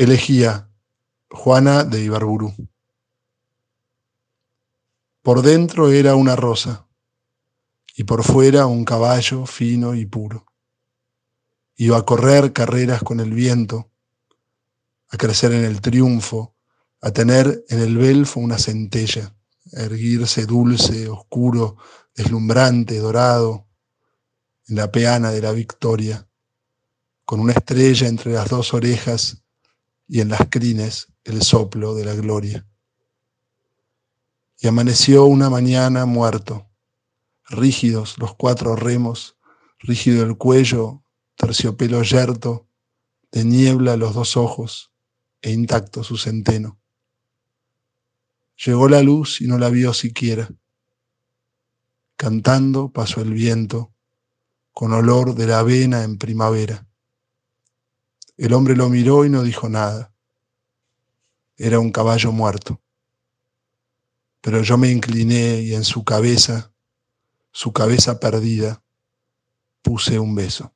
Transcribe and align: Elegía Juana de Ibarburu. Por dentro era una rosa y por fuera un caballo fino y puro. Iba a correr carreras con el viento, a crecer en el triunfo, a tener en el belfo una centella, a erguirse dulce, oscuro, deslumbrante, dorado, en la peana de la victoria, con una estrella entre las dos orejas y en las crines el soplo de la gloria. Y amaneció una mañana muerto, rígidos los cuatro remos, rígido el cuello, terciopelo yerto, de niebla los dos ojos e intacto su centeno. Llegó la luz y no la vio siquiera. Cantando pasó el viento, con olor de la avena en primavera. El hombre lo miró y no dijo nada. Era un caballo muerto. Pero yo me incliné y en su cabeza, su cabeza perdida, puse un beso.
Elegía 0.00 0.66
Juana 1.28 1.84
de 1.84 2.02
Ibarburu. 2.02 2.54
Por 5.20 5.42
dentro 5.42 5.90
era 5.90 6.14
una 6.14 6.36
rosa 6.36 6.88
y 7.94 8.04
por 8.04 8.24
fuera 8.24 8.64
un 8.64 8.86
caballo 8.86 9.44
fino 9.44 9.94
y 9.94 10.06
puro. 10.06 10.46
Iba 11.76 11.98
a 11.98 12.06
correr 12.06 12.54
carreras 12.54 13.02
con 13.02 13.20
el 13.20 13.34
viento, 13.34 13.90
a 15.10 15.18
crecer 15.18 15.52
en 15.52 15.66
el 15.66 15.82
triunfo, 15.82 16.56
a 17.02 17.10
tener 17.10 17.62
en 17.68 17.80
el 17.80 17.98
belfo 17.98 18.40
una 18.40 18.56
centella, 18.56 19.36
a 19.76 19.82
erguirse 19.82 20.46
dulce, 20.46 21.10
oscuro, 21.10 21.76
deslumbrante, 22.14 22.96
dorado, 23.00 23.66
en 24.66 24.76
la 24.76 24.90
peana 24.90 25.30
de 25.30 25.42
la 25.42 25.52
victoria, 25.52 26.26
con 27.26 27.38
una 27.38 27.52
estrella 27.52 28.08
entre 28.08 28.32
las 28.32 28.48
dos 28.48 28.72
orejas 28.72 29.42
y 30.12 30.20
en 30.20 30.28
las 30.28 30.48
crines 30.50 31.06
el 31.22 31.40
soplo 31.42 31.94
de 31.94 32.04
la 32.04 32.14
gloria. 32.14 32.66
Y 34.58 34.66
amaneció 34.66 35.24
una 35.24 35.48
mañana 35.48 36.04
muerto, 36.04 36.68
rígidos 37.48 38.18
los 38.18 38.34
cuatro 38.34 38.74
remos, 38.74 39.36
rígido 39.78 40.24
el 40.24 40.36
cuello, 40.36 41.04
terciopelo 41.36 42.02
yerto, 42.02 42.66
de 43.30 43.44
niebla 43.44 43.96
los 43.96 44.12
dos 44.12 44.36
ojos 44.36 44.90
e 45.42 45.52
intacto 45.52 46.02
su 46.02 46.16
centeno. 46.16 46.80
Llegó 48.66 48.88
la 48.88 49.04
luz 49.04 49.40
y 49.40 49.46
no 49.46 49.58
la 49.58 49.68
vio 49.70 49.94
siquiera. 49.94 50.50
Cantando 52.16 52.92
pasó 52.92 53.22
el 53.22 53.32
viento, 53.32 53.94
con 54.72 54.92
olor 54.92 55.36
de 55.36 55.46
la 55.46 55.60
avena 55.60 56.02
en 56.02 56.18
primavera. 56.18 56.89
El 58.40 58.54
hombre 58.54 58.74
lo 58.74 58.88
miró 58.88 59.26
y 59.26 59.28
no 59.28 59.42
dijo 59.42 59.68
nada. 59.68 60.14
Era 61.58 61.78
un 61.78 61.92
caballo 61.92 62.32
muerto. 62.32 62.80
Pero 64.40 64.62
yo 64.62 64.78
me 64.78 64.90
incliné 64.90 65.60
y 65.60 65.74
en 65.74 65.84
su 65.84 66.04
cabeza, 66.04 66.72
su 67.52 67.74
cabeza 67.74 68.18
perdida, 68.18 68.82
puse 69.82 70.18
un 70.18 70.34
beso. 70.34 70.72